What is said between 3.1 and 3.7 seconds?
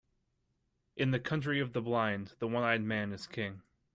is king.